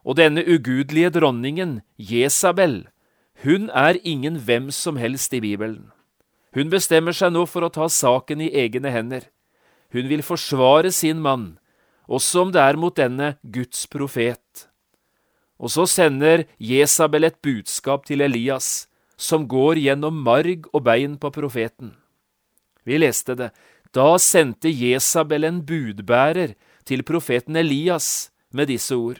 Og 0.08 0.16
denne 0.16 0.40
ugudelige 0.46 1.10
dronningen, 1.18 1.82
Jesabel, 2.00 2.86
hun 3.44 3.68
er 3.68 4.00
ingen 4.08 4.38
hvem 4.46 4.70
som 4.72 4.96
helst 4.96 5.34
i 5.36 5.42
Bibelen. 5.44 5.90
Hun 6.56 6.72
bestemmer 6.72 7.12
seg 7.12 7.34
nå 7.34 7.44
for 7.50 7.66
å 7.66 7.74
ta 7.74 7.90
saken 7.92 8.40
i 8.40 8.48
egne 8.56 8.88
hender. 8.94 9.28
Hun 9.92 10.08
vil 10.08 10.24
forsvare 10.24 10.94
sin 10.94 11.20
mann, 11.20 11.58
også 12.08 12.46
om 12.46 12.52
det 12.52 12.62
er 12.64 12.80
mot 12.80 12.96
denne 12.96 13.36
Guds 13.44 13.86
profet. 13.90 14.68
Og 15.58 15.72
så 15.74 15.84
sender 15.90 16.46
Jesabel 16.62 17.28
et 17.28 17.38
budskap 17.42 18.06
til 18.08 18.22
Elias, 18.24 18.88
som 19.18 19.48
går 19.50 19.80
gjennom 19.82 20.22
marg 20.24 20.68
og 20.72 20.84
bein 20.86 21.18
på 21.18 21.30
profeten. 21.34 21.96
Vi 22.86 22.98
leste 22.98 23.34
det. 23.36 23.50
Da 23.92 24.16
sendte 24.20 24.70
Jesabel 24.70 25.44
en 25.44 25.62
budbærer 25.66 26.54
til 26.86 27.02
profeten 27.02 27.56
Elias 27.56 28.30
med 28.52 28.70
disse 28.70 28.94
ord. 28.96 29.18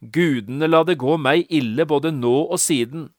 Gudene 0.00 0.68
la 0.68 0.82
det 0.84 0.98
gå 1.00 1.16
meg 1.20 1.46
ille 1.52 1.86
både 1.86 2.12
nå 2.14 2.36
og 2.46 2.58
siden, 2.60 3.10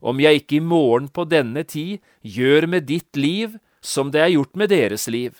om 0.00 0.20
jeg 0.22 0.42
ikke 0.42 0.58
i 0.58 0.64
morgen 0.64 1.08
på 1.10 1.24
denne 1.26 1.64
tid 1.66 1.98
gjør 2.22 2.68
med 2.70 2.86
ditt 2.86 3.18
liv 3.18 3.58
som 3.82 4.12
det 4.14 4.22
er 4.22 4.34
gjort 4.36 4.54
med 4.56 4.70
deres 4.70 5.08
liv. 5.10 5.34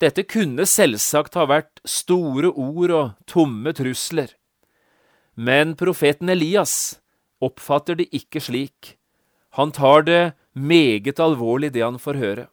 Dette 0.00 0.24
kunne 0.24 0.64
selvsagt 0.64 1.34
ha 1.36 1.44
vært 1.50 1.82
store 1.84 2.48
ord 2.56 2.92
og 2.96 3.08
tomme 3.28 3.74
trusler, 3.76 4.32
men 5.36 5.74
profeten 5.76 6.32
Elias 6.32 7.00
oppfatter 7.44 7.98
det 7.98 8.06
ikke 8.16 8.40
slik. 8.40 8.94
Han 9.60 9.72
tar 9.76 10.06
det 10.08 10.22
meget 10.56 11.20
alvorlig, 11.20 11.72
det 11.74 11.84
han 11.84 12.00
får 12.00 12.16
høre. 12.20 12.46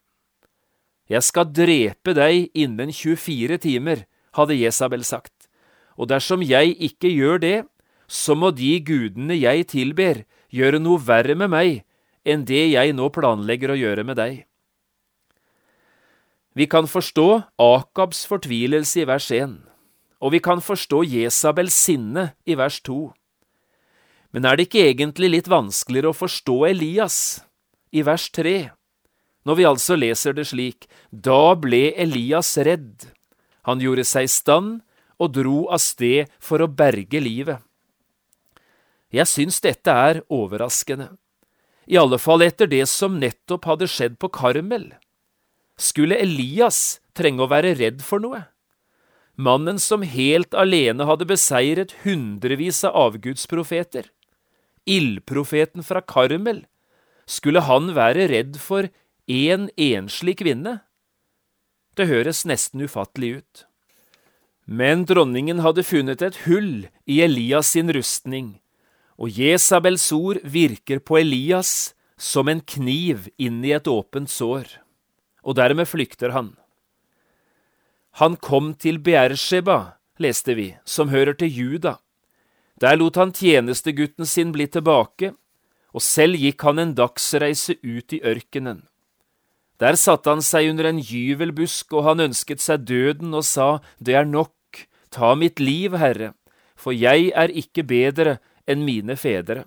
Jeg 1.07 1.23
skal 1.23 1.47
drepe 1.55 2.11
deg 2.17 2.49
innen 2.51 2.91
24 2.91 3.59
timer, 3.63 4.03
hadde 4.35 4.59
Jesabel 4.59 5.07
sagt, 5.07 5.47
og 5.95 6.11
dersom 6.11 6.43
jeg 6.43 6.75
ikke 6.83 7.09
gjør 7.13 7.39
det, 7.39 7.57
så 8.07 8.35
må 8.35 8.51
de 8.51 8.75
gudene 8.83 9.35
jeg 9.39 9.69
tilber, 9.71 10.25
gjøre 10.51 10.83
noe 10.83 10.99
verre 10.99 11.35
med 11.35 11.51
meg 11.51 11.81
enn 12.27 12.43
det 12.47 12.65
jeg 12.73 12.91
nå 12.95 13.07
planlegger 13.15 13.71
å 13.71 13.79
gjøre 13.79 14.03
med 14.07 14.19
deg. 14.19 14.43
Vi 16.57 16.65
kan 16.65 16.87
forstå 16.89 17.43
Akabs 17.61 18.23
fortvilelse 18.25 19.03
i 19.03 19.05
vers 19.05 19.27
1, 19.29 19.51
og 20.17 20.31
vi 20.33 20.39
kan 20.41 20.57
forstå 20.57 21.03
Jesabels 21.05 21.75
sinne 21.77 22.31
i 22.49 22.55
vers 22.57 22.79
2. 22.81 22.95
Men 24.33 24.47
er 24.49 24.57
det 24.57 24.65
ikke 24.65 24.87
egentlig 24.87 25.29
litt 25.35 25.51
vanskeligere 25.53 26.15
å 26.15 26.17
forstå 26.17 26.57
Elias 26.71 27.19
i 27.93 28.01
vers 28.01 28.25
3, 28.33 28.55
når 29.45 29.61
vi 29.61 29.69
altså 29.69 29.99
leser 30.01 30.33
det 30.33 30.47
slik, 30.49 30.89
da 31.11 31.53
ble 31.53 31.91
Elias 31.93 32.55
redd, 32.57 33.05
han 33.69 33.83
gjorde 33.83 34.09
seg 34.09 34.25
i 34.25 34.35
stand 34.39 34.81
og 35.21 35.37
dro 35.37 35.67
av 35.69 35.83
sted 35.83 36.25
for 36.41 36.65
å 36.65 36.73
berge 36.73 37.21
livet. 37.21 37.61
Jeg 39.13 39.29
syns 39.29 39.61
dette 39.61 39.93
er 39.93 40.25
overraskende, 40.25 41.13
i 41.85 42.01
alle 42.01 42.17
fall 42.17 42.41
etter 42.49 42.65
det 42.65 42.87
som 42.89 43.21
nettopp 43.21 43.69
hadde 43.69 43.93
skjedd 43.93 44.17
på 44.17 44.33
Karmel. 44.33 44.95
Skulle 45.77 46.17
Elias 46.17 46.99
trenge 47.13 47.45
å 47.45 47.51
være 47.51 47.75
redd 47.77 48.01
for 48.05 48.21
noe? 48.21 48.47
Mannen 49.37 49.77
som 49.77 50.01
helt 50.01 50.55
alene 50.57 51.05
hadde 51.05 51.27
beseiret 51.29 51.93
hundrevis 52.01 52.81
av 52.87 52.95
avgudsprofeter, 52.97 54.09
ildprofeten 54.89 55.85
fra 55.85 56.01
Karmel, 56.01 56.63
skulle 57.29 57.61
han 57.67 57.91
være 57.93 58.25
redd 58.31 58.57
for 58.57 58.89
én 59.29 59.67
en 59.67 59.69
enslig 59.77 60.39
kvinne? 60.41 60.79
Det 61.93 62.07
høres 62.09 62.45
nesten 62.49 62.81
ufattelig 62.81 63.41
ut. 63.41 63.65
Men 64.65 65.05
dronningen 65.05 65.61
hadde 65.63 65.85
funnet 65.85 66.23
et 66.25 66.41
hull 66.47 66.87
i 67.05 67.21
Elias 67.21 67.75
sin 67.75 67.93
rustning, 67.93 68.57
og 69.17 69.29
Jesabels 69.29 70.09
ord 70.15 70.41
virker 70.43 70.99
på 70.99 71.21
Elias 71.21 71.93
som 72.17 72.49
en 72.49 72.61
kniv 72.61 73.29
inn 73.37 73.61
i 73.65 73.75
et 73.77 73.87
åpent 73.87 74.29
sår, 74.29 74.65
og 75.47 75.55
dermed 75.55 75.87
flykter 75.87 76.35
han. 76.35 76.51
Han 78.19 78.35
kom 78.35 78.73
til 78.75 78.99
Beersheba, 78.99 79.97
leste 80.19 80.57
vi, 80.57 80.73
som 80.83 81.13
hører 81.13 81.37
til 81.37 81.53
Juda. 81.53 81.97
Der 82.81 82.97
lot 82.97 83.15
han 83.15 83.31
tjenestegutten 83.31 84.27
sin 84.27 84.51
bli 84.51 84.67
tilbake, 84.67 85.31
og 85.95 86.03
selv 86.03 86.37
gikk 86.37 86.61
han 86.67 86.81
en 86.81 86.93
dagsreise 86.97 87.77
ut 87.81 88.13
i 88.13 88.21
ørkenen. 88.21 88.83
Der 89.79 89.95
satte 89.95 90.33
han 90.33 90.41
seg 90.41 90.71
under 90.71 90.89
en 90.89 90.99
gyvelbusk, 91.01 91.93
og 91.93 92.05
han 92.09 92.25
ønsket 92.27 92.61
seg 92.61 92.85
døden 92.89 93.33
og 93.37 93.45
sa, 93.45 93.79
Det 94.01 94.17
er 94.17 94.25
nok, 94.25 94.53
Ta 95.11 95.35
mitt 95.35 95.61
liv, 95.63 95.95
Herre, 95.95 96.33
for 96.75 96.91
jeg 96.91 97.31
er 97.31 97.53
ikke 97.55 97.85
bedre 97.87 98.37
enn 98.67 98.83
mine 98.85 99.15
fedre. 99.15 99.63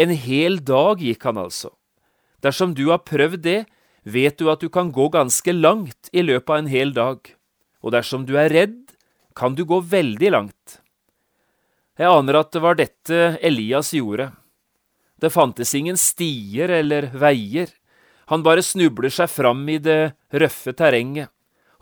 En 0.00 0.14
hel 0.16 0.58
dag 0.64 1.02
gikk 1.04 1.26
han 1.28 1.38
altså. 1.38 1.74
Dersom 2.40 2.72
du 2.74 2.88
har 2.88 3.04
prøvd 3.04 3.42
det, 3.44 3.58
vet 4.02 4.38
du 4.38 4.50
at 4.52 4.60
du 4.60 4.68
kan 4.72 4.92
gå 4.92 5.08
ganske 5.12 5.52
langt 5.52 6.10
i 6.12 6.24
løpet 6.24 6.50
av 6.50 6.62
en 6.62 6.70
hel 6.70 6.94
dag. 6.96 7.18
Og 7.80 7.94
dersom 7.94 8.26
du 8.28 8.36
er 8.40 8.52
redd, 8.52 8.78
kan 9.36 9.54
du 9.54 9.64
gå 9.64 9.80
veldig 9.80 10.30
langt. 10.32 10.80
Jeg 12.00 12.08
aner 12.08 12.40
at 12.40 12.52
det 12.52 12.62
var 12.64 12.78
dette 12.78 13.18
Elias 13.44 13.92
gjorde. 13.96 14.30
Det 15.20 15.32
fantes 15.32 15.74
ingen 15.76 15.98
stier 16.00 16.72
eller 16.72 17.10
veier. 17.12 17.68
Han 18.32 18.44
bare 18.46 18.64
snubler 18.64 19.12
seg 19.12 19.28
fram 19.28 19.66
i 19.68 19.76
det 19.82 20.14
røffe 20.32 20.72
terrenget 20.76 21.28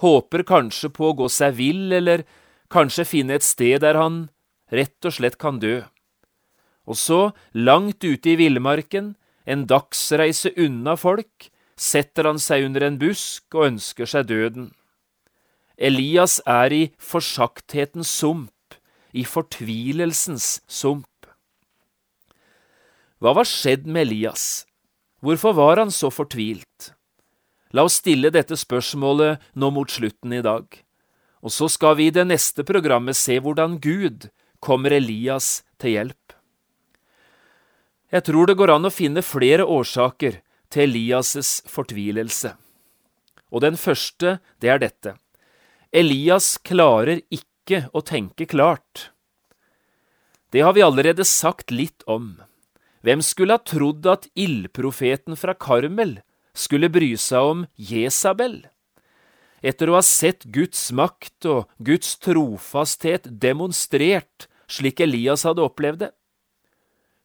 håper 0.02 0.44
kanskje 0.46 0.90
på 0.94 1.10
å 1.10 1.16
gå 1.18 1.28
seg 1.32 1.56
vill, 1.58 1.90
eller 1.92 2.24
kanskje 2.72 3.06
finne 3.08 3.38
et 3.38 3.46
sted 3.46 3.82
der 3.82 3.98
han 3.98 4.26
rett 4.74 5.08
og 5.08 5.14
slett 5.14 5.38
kan 5.40 5.60
dø. 5.62 5.80
Og 6.88 6.96
så, 6.96 7.20
langt 7.52 8.04
ute 8.04 8.32
i 8.32 8.38
villmarken, 8.40 9.14
en 9.48 9.64
dagsreise 9.68 10.52
unna 10.60 10.96
folk, 10.96 11.50
setter 11.78 12.26
han 12.28 12.40
seg 12.42 12.66
under 12.66 12.84
en 12.84 12.98
busk 13.00 13.54
og 13.54 13.70
ønsker 13.72 14.10
seg 14.10 14.28
døden. 14.28 14.72
Elias 15.78 16.40
er 16.46 16.74
i 16.74 16.82
forsakthetens 16.98 18.10
sump, 18.10 18.52
i 19.14 19.22
fortvilelsens 19.24 20.58
sump. 20.66 21.06
Hva 23.22 23.34
var 23.38 23.46
skjedd 23.48 23.86
med 23.86 24.08
Elias? 24.08 24.66
Hvorfor 25.22 25.54
var 25.54 25.78
han 25.78 25.90
så 25.94 26.10
fortvilt? 26.14 26.92
La 27.74 27.84
oss 27.86 27.98
stille 28.00 28.30
dette 28.34 28.56
spørsmålet 28.58 29.42
nå 29.58 29.70
mot 29.74 29.90
slutten 29.90 30.34
i 30.34 30.42
dag, 30.42 30.66
og 31.42 31.52
så 31.54 31.68
skal 31.70 31.98
vi 31.98 32.08
i 32.08 32.14
det 32.14 32.26
neste 32.26 32.64
programmet 32.66 33.18
se 33.18 33.38
hvordan 33.42 33.78
Gud 33.82 34.28
kommer 34.64 34.94
Elias 34.94 35.62
til 35.78 35.94
hjelp. 35.94 36.34
Jeg 38.10 38.24
tror 38.24 38.48
det 38.48 38.56
går 38.56 38.72
an 38.72 38.88
å 38.88 38.94
finne 38.94 39.22
flere 39.22 39.66
årsaker 39.68 40.40
til 40.72 40.88
Elias' 40.88 41.62
fortvilelse. 41.68 42.54
Og 43.52 43.64
den 43.64 43.78
første, 43.80 44.38
det 44.60 44.70
er 44.72 44.82
dette. 44.82 45.14
Elias 45.92 46.58
klarer 46.60 47.22
ikke 47.32 47.86
å 47.96 48.02
tenke 48.04 48.46
klart. 48.48 49.10
Det 50.52 50.64
har 50.64 50.74
vi 50.76 50.84
allerede 50.84 51.24
sagt 51.28 51.72
litt 51.72 52.04
om. 52.06 52.38
Hvem 53.04 53.22
skulle 53.24 53.56
ha 53.56 53.62
trodd 53.62 54.06
at 54.08 54.28
ildprofeten 54.36 55.36
fra 55.38 55.54
Karmel 55.54 56.18
skulle 56.56 56.90
bry 56.92 57.14
seg 57.20 57.52
om 57.52 57.64
Jesabel. 57.76 58.62
Etter 59.62 59.90
å 59.90 59.98
ha 59.98 60.04
sett 60.04 60.46
Guds 60.54 60.90
makt 60.94 61.46
og 61.50 61.66
Guds 61.82 62.16
trofasthet 62.22 63.26
demonstrert 63.42 64.48
slik 64.70 65.00
Elias 65.02 65.46
hadde 65.48 65.64
opplevd 65.64 66.04
det. 66.04 66.12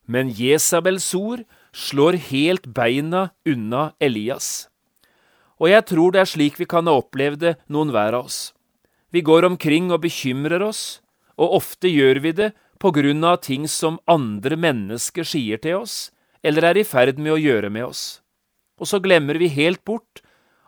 Men 0.09 0.31
Jesabels 0.35 1.09
ord 1.15 1.43
slår 1.73 2.17
helt 2.29 2.69
beina 2.75 3.31
unna 3.49 3.91
Elias. 3.99 4.69
Og 5.59 5.69
jeg 5.71 5.85
tror 5.89 6.13
det 6.13 6.23
er 6.23 6.31
slik 6.33 6.59
vi 6.59 6.69
kan 6.69 6.87
ha 6.89 6.95
opplevd 7.01 7.41
det, 7.43 7.53
noen 7.67 7.93
hver 7.93 8.17
av 8.17 8.27
oss. 8.29 8.39
Vi 9.13 9.21
går 9.21 9.45
omkring 9.45 9.91
og 9.93 10.03
bekymrer 10.05 10.63
oss, 10.65 11.01
og 11.37 11.59
ofte 11.59 11.89
gjør 11.89 12.21
vi 12.23 12.33
det 12.37 12.51
på 12.81 12.91
grunn 12.93 13.23
av 13.25 13.41
ting 13.45 13.67
som 13.69 14.01
andre 14.09 14.57
mennesker 14.59 15.25
sier 15.25 15.61
til 15.61 15.83
oss, 15.83 16.11
eller 16.43 16.71
er 16.71 16.81
i 16.81 16.87
ferd 16.87 17.21
med 17.21 17.37
å 17.37 17.41
gjøre 17.41 17.69
med 17.73 17.91
oss 17.91 18.03
og 18.83 18.89
så 18.89 18.99
glemmer 18.99 19.39
vi 19.39 19.51
helt 19.53 19.83
bort 19.85 20.19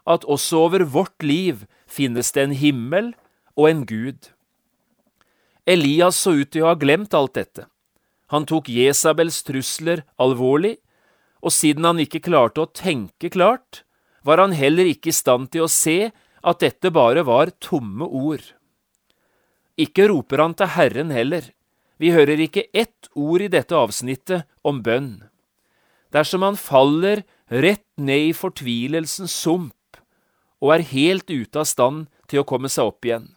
at 0.07 0.25
også 0.29 0.65
over 0.67 0.85
vårt 0.87 1.23
liv 1.25 1.65
finnes 1.89 2.31
det 2.31 2.45
en 2.45 2.55
himmel 2.55 3.13
og 3.57 3.69
en 3.69 3.85
Gud. 3.89 4.31
Elias 5.65 6.19
så 6.21 6.35
ut 6.37 6.51
til 6.53 6.63
å 6.63 6.71
ha 6.71 6.79
glemt 6.79 7.15
alt 7.17 7.33
dette. 7.35 7.65
Han 8.31 8.45
tok 8.45 8.69
Jesabels 8.69 9.41
trusler 9.45 10.05
alvorlig, 10.21 10.77
og 11.45 11.53
siden 11.53 11.85
han 11.85 12.01
ikke 12.01 12.23
klarte 12.25 12.63
å 12.63 12.71
tenke 12.73 13.29
klart, 13.29 13.83
var 14.25 14.41
han 14.41 14.55
heller 14.57 14.89
ikke 14.89 15.11
i 15.11 15.15
stand 15.15 15.51
til 15.53 15.67
å 15.67 15.71
se 15.71 16.09
at 16.45 16.61
dette 16.63 16.89
bare 16.93 17.21
var 17.27 17.53
tomme 17.61 18.07
ord. 18.09 18.41
Ikke 19.77 20.07
roper 20.09 20.41
han 20.41 20.55
til 20.57 20.71
Herren 20.73 21.13
heller, 21.13 21.51
vi 22.01 22.11
hører 22.15 22.41
ikke 22.41 22.65
ett 22.73 23.09
ord 23.13 23.45
i 23.45 23.51
dette 23.51 23.77
avsnittet 23.77 24.49
om 24.65 24.81
bønn. 24.83 25.23
Dersom 26.11 26.43
han 26.47 26.57
faller 26.59 27.23
rett 27.51 27.87
ned 28.01 28.31
i 28.31 28.35
fortvilelsens 28.35 29.35
sump 29.35 29.99
og 30.63 30.73
er 30.75 30.87
helt 30.89 31.29
ute 31.29 31.61
av 31.61 31.69
stand 31.69 32.07
til 32.31 32.41
å 32.41 32.47
komme 32.47 32.71
seg 32.71 32.89
opp 32.89 33.05
igjen. 33.05 33.29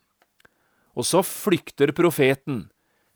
Og 0.96 1.06
så 1.06 1.22
flykter 1.26 1.92
profeten 1.94 2.68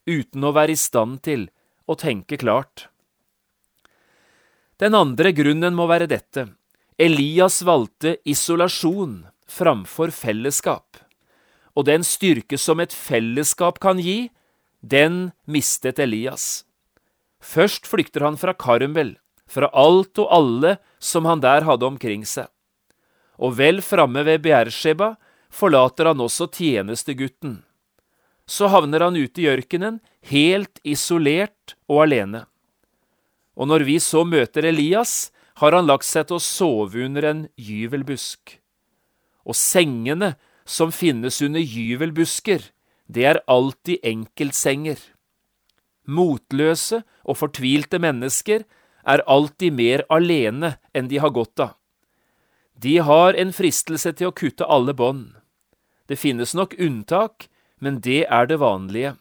uten 0.07 0.45
å 0.45 0.55
være 0.55 0.77
i 0.77 0.79
stand 0.79 1.23
til 1.25 1.49
å 1.89 1.97
tenke 1.99 2.39
klart. 2.39 2.92
Den 4.83 4.97
andre 4.99 5.31
grunnen 5.31 5.77
må 5.79 5.85
være 5.87 6.09
dette. 6.11 6.49
Elias 6.99 7.61
valgte 7.63 8.17
isolasjon 8.27 9.21
framfor 9.47 10.11
fellesskap, 10.11 10.99
og 11.79 11.87
den 11.87 12.03
styrke 12.03 12.59
som 12.59 12.83
et 12.83 12.91
fellesskap 12.91 13.79
kan 13.85 14.03
gi, 14.03 14.33
den 14.83 15.31
mistet 15.47 16.03
Elias. 16.03 16.65
Først 17.39 17.87
flykter 17.87 18.27
han 18.27 18.41
fra 18.41 18.57
Karmel, 18.59 19.15
fra 19.47 19.71
alt 19.71 20.19
og 20.19 20.35
alle 20.35 20.77
som 20.99 21.31
han 21.31 21.47
der 21.47 21.63
hadde 21.69 21.87
omkring 21.87 22.27
seg. 22.27 22.51
Og 23.39 23.55
vel 23.63 23.79
framme 23.87 24.27
ved 24.27 24.43
Beersheba 24.43 25.15
forlater 25.47 26.11
han 26.11 26.27
også 26.27 26.51
tjenestegutten. 26.51 27.61
Så 28.51 28.67
havner 28.67 29.07
han 29.07 29.15
ute 29.15 29.45
i 29.45 29.51
ørkenen, 29.53 30.03
helt 30.27 30.83
isolert 30.83 31.77
og 31.87 32.09
alene. 32.09 32.49
Og 33.57 33.69
når 33.69 33.85
vi 33.89 33.99
så 34.01 34.25
møter 34.25 34.67
Elias, 34.69 35.31
har 35.61 35.77
han 35.77 35.89
lagt 35.89 36.09
seg 36.09 36.29
til 36.29 36.39
å 36.39 36.45
sove 36.45 37.05
under 37.05 37.27
en 37.29 37.43
gyvelbusk. 37.61 38.57
Og 39.45 39.59
sengene 39.59 40.35
som 40.65 40.93
finnes 40.95 41.41
under 41.45 41.61
gyvelbusker, 41.61 42.71
det 43.13 43.27
er 43.29 43.43
alltid 43.51 44.01
enkeltsenger. 44.07 44.97
Motløse 46.09 47.03
og 47.23 47.39
fortvilte 47.39 48.01
mennesker 48.03 48.65
er 49.07 49.25
alltid 49.31 49.77
mer 49.77 50.05
alene 50.11 50.77
enn 50.95 51.11
de 51.11 51.21
har 51.23 51.35
godt 51.35 51.63
av. 51.67 51.77
De 52.83 52.97
har 53.05 53.37
en 53.39 53.53
fristelse 53.55 54.15
til 54.17 54.31
å 54.31 54.35
kutte 54.35 54.67
alle 54.67 54.95
bånd. 54.97 55.35
Det 56.09 56.19
finnes 56.19 56.55
nok 56.57 56.75
unntak, 56.81 57.47
men 57.79 58.01
det 58.03 58.25
er 58.27 58.49
det 58.51 58.59
vanlige. 58.63 59.15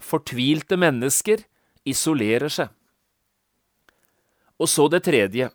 Fortvilte 0.00 0.78
mennesker 0.80 1.44
isolerer 1.84 2.52
seg. 2.52 2.70
Og 4.60 4.70
så 4.70 4.88
det 4.88 5.04
tredje. 5.08 5.50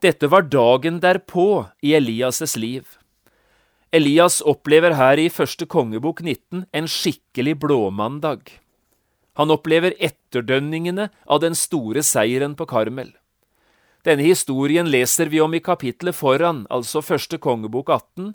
Dette 0.00 0.28
var 0.28 0.48
dagen 0.48 1.00
derpå 1.00 1.66
i 1.82 1.94
Elias' 1.96 2.56
liv. 2.58 2.84
Elias 3.94 4.40
opplever 4.42 4.96
her 4.98 5.20
i 5.22 5.30
første 5.30 5.68
kongebok 5.70 6.20
19 6.24 6.64
en 6.74 6.88
skikkelig 6.90 7.54
blåmandag. 7.62 8.48
Han 9.38 9.50
opplever 9.54 9.94
etterdønningene 10.02 11.10
av 11.26 11.42
den 11.44 11.54
store 11.58 12.02
seieren 12.02 12.56
på 12.58 12.66
Karmel. 12.70 13.12
Denne 14.04 14.26
historien 14.26 14.90
leser 14.90 15.30
vi 15.32 15.40
om 15.40 15.54
i 15.54 15.62
kapittelet 15.64 16.16
foran, 16.16 16.66
altså 16.70 17.00
første 17.02 17.38
kongebok 17.38 17.88
18, 17.88 18.34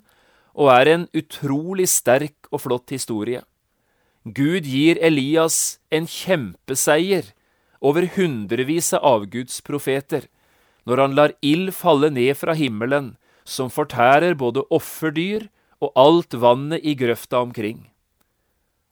og 0.56 0.72
er 0.72 0.90
en 0.90 1.06
utrolig 1.14 1.86
sterk 1.88 2.48
og 2.50 2.64
flott 2.64 2.90
historie. 2.90 3.44
Gud 4.24 4.66
gir 4.68 4.98
Elias 5.00 5.78
en 5.92 6.08
kjempeseier 6.10 7.30
over 7.80 8.06
hundrevis 8.16 8.92
av 8.96 9.06
avgudsprofeter 9.14 10.28
når 10.88 11.02
han 11.04 11.16
lar 11.16 11.34
ild 11.44 11.72
falle 11.76 12.10
ned 12.12 12.36
fra 12.36 12.54
himmelen, 12.56 13.14
som 13.44 13.72
fortærer 13.72 14.36
både 14.38 14.64
offerdyr 14.72 15.48
og 15.80 15.92
alt 15.96 16.36
vannet 16.36 16.84
i 16.84 16.94
grøfta 16.98 17.40
omkring. 17.40 17.88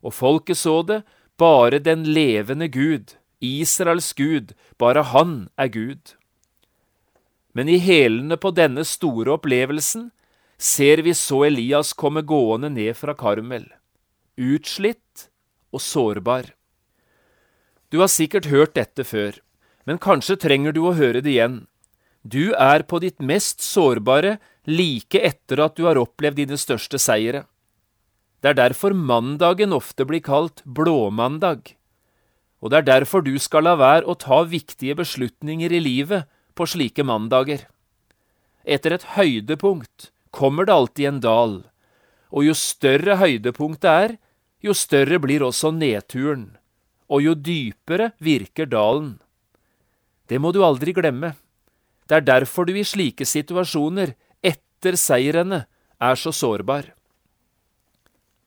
Og 0.05 0.15
folket 0.15 0.61
så 0.61 0.83
det 0.87 1.03
bare 1.39 1.81
den 1.83 2.05
levende 2.05 2.69
Gud 2.69 3.19
Israels 3.41 4.13
Gud, 4.15 4.55
bare 4.79 5.03
Han 5.03 5.49
er 5.57 5.69
Gud. 5.69 6.15
Men 7.55 7.69
i 7.69 7.79
hælene 7.79 8.37
på 8.37 8.51
denne 8.51 8.85
store 8.85 9.37
opplevelsen 9.39 10.11
ser 10.59 11.03
vi 11.03 11.15
så 11.15 11.45
Elias 11.47 11.93
komme 11.95 12.23
gående 12.23 12.71
ned 12.71 12.97
fra 12.99 13.15
Karmel, 13.15 13.67
utslitt 14.37 15.29
og 15.73 15.83
sårbar. 15.83 16.55
Du 17.89 18.01
har 18.03 18.11
sikkert 18.13 18.51
hørt 18.53 18.75
dette 18.77 19.05
før, 19.05 19.39
men 19.89 20.01
kanskje 20.03 20.37
trenger 20.41 20.75
du 20.77 20.83
å 20.85 20.97
høre 20.97 21.23
det 21.25 21.33
igjen. 21.33 21.63
Du 22.21 22.53
er 22.53 22.85
på 22.85 23.01
ditt 23.01 23.23
mest 23.25 23.65
sårbare 23.65 24.37
like 24.69 25.21
etter 25.25 25.63
at 25.65 25.79
du 25.79 25.87
har 25.89 26.01
opplevd 26.01 26.43
dine 26.43 26.59
største 26.61 27.01
seire. 27.01 27.47
Det 28.45 28.53
er 28.53 28.59
derfor 28.59 28.93
mandagen 28.93 29.73
ofte 29.73 30.05
blir 30.05 30.21
kalt 30.23 30.61
blåmandag. 30.65 31.73
Og 32.61 32.71
det 32.71 32.83
er 32.83 32.91
derfor 32.91 33.25
du 33.25 33.39
skal 33.41 33.65
la 33.65 33.75
være 33.79 34.05
å 34.05 34.19
ta 34.19 34.43
viktige 34.45 34.99
beslutninger 34.99 35.73
i 35.73 35.81
livet 35.81 36.29
på 36.59 36.67
slike 36.69 37.07
mandager. 37.07 37.65
Etter 38.69 38.99
et 38.99 39.09
høydepunkt 39.17 40.11
kommer 40.35 40.69
det 40.69 40.75
alltid 40.75 41.09
en 41.09 41.21
dal, 41.25 41.59
og 42.29 42.45
jo 42.45 42.53
større 42.53 43.17
høydepunktet 43.17 43.89
er, 43.89 44.17
jo 44.61 44.75
større 44.77 45.17
blir 45.23 45.47
også 45.47 45.71
nedturen, 45.73 46.58
og 47.09 47.25
jo 47.25 47.35
dypere 47.35 48.13
virker 48.21 48.69
dalen. 48.69 49.17
Det 50.29 50.41
må 50.41 50.53
du 50.53 50.61
aldri 50.65 50.93
glemme. 50.93 51.33
Det 52.09 52.21
er 52.21 52.27
derfor 52.27 52.69
du 52.69 52.75
i 52.77 52.85
slike 52.85 53.25
situasjoner, 53.29 54.15
etter 54.45 54.97
seirene, 54.97 55.65
er 55.99 56.15
så 56.15 56.33
sårbar. 56.33 56.93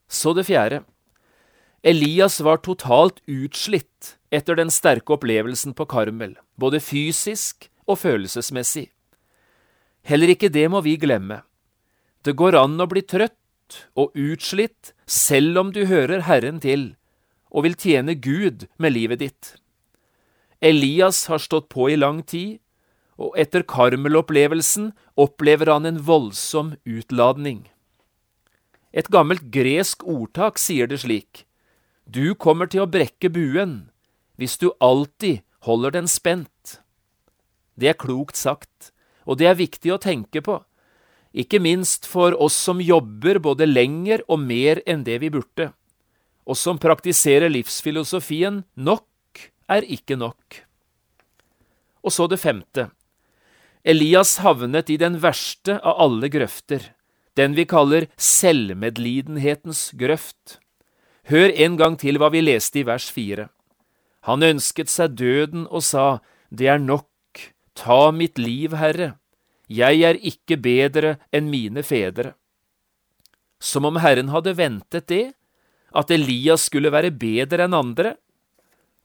Så 0.08 0.34
det 0.38 0.47
fjerde. 0.47 0.84
Elias 1.84 2.39
var 2.45 2.62
totalt 2.62 3.19
utslitt 3.26 4.15
etter 4.32 4.56
den 4.56 4.69
sterke 4.71 5.17
opplevelsen 5.17 5.74
på 5.76 5.88
Karmel, 5.89 6.36
både 6.56 6.80
fysisk 6.80 7.67
og 7.89 8.00
følelsesmessig. 8.04 8.88
Heller 10.06 10.34
ikke 10.34 10.52
det 10.54 10.67
må 10.71 10.82
vi 10.86 10.95
glemme. 11.02 11.41
Det 12.21 12.38
går 12.38 12.58
an 12.60 12.78
å 12.82 12.89
bli 12.89 13.02
trøtt 13.02 13.82
og 13.97 14.13
utslitt 14.17 14.93
selv 15.10 15.58
om 15.58 15.71
du 15.74 15.86
hører 15.89 16.26
Herren 16.28 16.62
til 16.62 16.91
og 17.52 17.68
vil 17.68 17.76
tjene 17.76 18.16
Gud 18.16 18.68
med 18.80 18.96
livet 18.96 19.22
ditt. 19.22 19.56
Elias 20.62 21.26
har 21.28 21.42
stått 21.42 21.70
på 21.70 21.90
i 21.92 22.00
lang 22.00 22.22
tid, 22.24 22.60
og 23.22 23.36
etter 23.38 23.66
Karmel-opplevelsen 23.68 24.92
opplever 25.20 25.70
han 25.70 25.86
en 25.86 26.00
voldsom 26.08 26.76
utladning. 26.88 27.68
Et 28.92 29.08
gammelt 29.08 29.52
gresk 29.54 30.04
ordtak 30.04 30.60
sier 30.60 30.90
det 30.90 31.02
slik. 31.04 31.46
Du 32.06 32.34
kommer 32.36 32.68
til 32.68 32.84
å 32.84 32.92
brekke 32.92 33.30
buen 33.32 33.92
hvis 34.42 34.58
du 34.58 34.72
alltid 34.82 35.44
holder 35.68 35.94
den 35.94 36.10
spent. 36.10 36.82
Det 37.78 37.92
er 37.92 38.00
klokt 38.00 38.40
sagt, 38.40 38.90
og 39.26 39.38
det 39.38 39.48
er 39.52 39.60
viktig 39.60 39.94
å 39.94 40.02
tenke 40.02 40.42
på, 40.42 40.58
ikke 41.32 41.62
minst 41.64 42.08
for 42.10 42.36
oss 42.36 42.58
som 42.58 42.82
jobber 42.84 43.40
både 43.40 43.68
lenger 43.70 44.26
og 44.28 44.42
mer 44.44 44.82
enn 44.90 45.06
det 45.08 45.22
vi 45.24 45.30
burde, 45.32 45.72
og 46.52 46.58
som 46.60 46.80
praktiserer 46.82 47.48
livsfilosofien 47.52 48.66
nok 48.76 49.46
er 49.72 49.88
ikke 49.88 50.18
nok. 50.20 50.58
Og 52.04 52.12
så 52.12 52.28
det 52.28 52.42
femte. 52.42 52.90
Elias 53.88 54.36
havnet 54.44 54.92
i 54.92 54.98
den 55.00 55.16
verste 55.24 55.78
av 55.80 56.02
alle 56.04 56.28
grøfter, 56.34 56.92
den 57.40 57.56
vi 57.56 57.64
kaller 57.66 58.10
selvmedlidenhetens 58.20 59.94
grøft. 59.98 60.60
Hør 61.32 61.56
en 61.56 61.80
gang 61.80 61.96
til 62.02 62.20
hva 62.20 62.30
vi 62.34 62.44
leste 62.44 62.82
i 62.82 62.86
vers 62.86 63.08
fire. 63.14 63.48
Han 64.28 64.44
ønsket 64.44 64.92
seg 64.92 65.16
døden 65.18 65.66
og 65.72 65.86
sa, 65.88 66.20
Det 66.52 66.68
er 66.68 66.84
nok, 66.84 67.08
ta 67.74 68.12
mitt 68.12 68.38
liv, 68.38 68.76
Herre, 68.76 69.16
jeg 69.72 70.04
er 70.04 70.20
ikke 70.20 70.60
bedre 70.60 71.16
enn 71.32 71.48
mine 71.48 71.82
fedre. 71.82 72.36
Som 73.62 73.88
om 73.88 74.02
Herren 74.04 74.34
hadde 74.34 74.58
ventet 74.58 75.08
det, 75.08 75.32
at 75.92 76.12
Elias 76.12 76.68
skulle 76.70 76.92
være 76.94 77.12
bedre 77.12 77.68
enn 77.68 77.76
andre? 77.76 78.16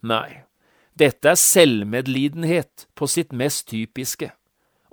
Nei, 0.07 0.43
dette 0.97 1.33
er 1.33 1.39
selvmedlidenhet 1.39 2.87
på 2.97 3.09
sitt 3.11 3.33
mest 3.35 3.67
typiske, 3.71 4.31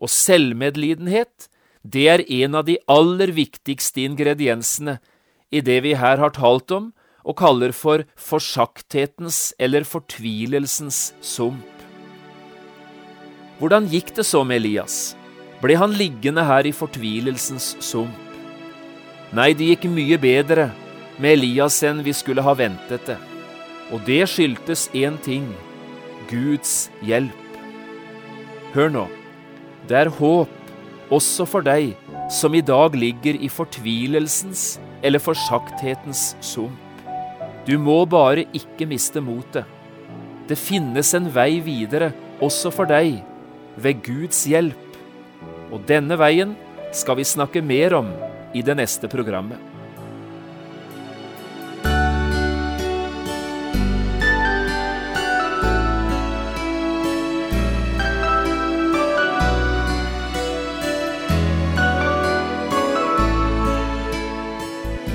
og 0.00 0.10
selvmedlidenhet, 0.10 1.48
det 1.84 2.06
er 2.08 2.24
en 2.42 2.58
av 2.60 2.66
de 2.68 2.78
aller 2.88 3.34
viktigste 3.36 4.04
ingrediensene 4.04 4.98
i 5.52 5.60
det 5.60 5.82
vi 5.84 5.94
her 6.00 6.20
har 6.20 6.32
talt 6.36 6.72
om, 6.74 6.92
og 7.24 7.38
kaller 7.40 7.72
for 7.72 8.04
forsakthetens 8.20 9.54
eller 9.58 9.86
fortvilelsens 9.88 11.14
sump. 11.24 11.70
Hvordan 13.60 13.86
gikk 13.88 14.12
det 14.16 14.26
så 14.28 14.42
med 14.44 14.60
Elias? 14.60 15.14
Ble 15.62 15.78
han 15.80 15.94
liggende 15.96 16.44
her 16.44 16.66
i 16.68 16.74
fortvilelsens 16.74 17.76
sump? 17.80 18.20
Nei, 19.32 19.54
det 19.56 19.70
gikk 19.70 19.88
mye 19.88 20.18
bedre 20.20 20.68
med 21.18 21.36
Elias 21.36 21.78
enn 21.86 22.02
vi 22.04 22.14
skulle 22.16 22.42
ha 22.44 22.54
ventet 22.58 23.06
det, 23.08 23.18
og 23.92 24.02
det 24.08 24.24
skyldtes 24.30 24.88
én 24.96 25.20
ting– 25.22 25.48
Guds 26.30 26.88
hjelp. 27.04 27.58
Hør 28.72 28.88
nå, 28.90 29.02
det 29.88 29.98
er 29.98 30.10
håp 30.18 31.12
også 31.12 31.44
for 31.46 31.66
deg 31.66 31.92
som 32.32 32.54
i 32.56 32.62
dag 32.64 32.96
ligger 32.96 33.36
i 33.36 33.50
fortvilelsens 33.52 34.78
eller 35.04 35.20
forsakthetens 35.20 36.32
sump. 36.40 36.80
Du 37.68 37.76
må 37.80 38.02
bare 38.08 38.46
ikke 38.56 38.88
miste 38.88 39.20
motet. 39.24 39.68
Det 40.48 40.58
finnes 40.60 41.12
en 41.16 41.30
vei 41.32 41.60
videre 41.64 42.10
også 42.44 42.72
for 42.74 42.88
deg, 42.88 43.22
ved 43.76 44.02
Guds 44.04 44.42
hjelp. 44.48 44.98
Og 45.72 45.84
denne 45.88 46.18
veien 46.20 46.52
skal 46.94 47.18
vi 47.20 47.24
snakke 47.28 47.64
mer 47.64 47.96
om 48.00 48.10
i 48.54 48.62
det 48.62 48.76
neste 48.76 49.08
programmet. 49.10 49.73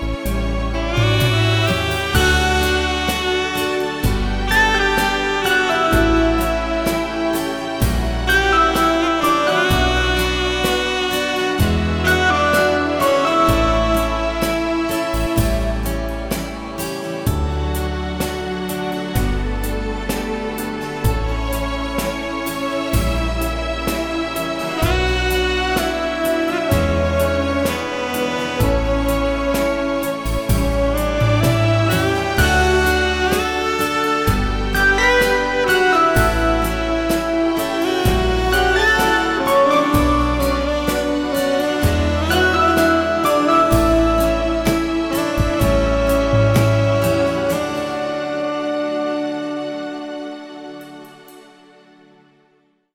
Bye. 0.00 0.37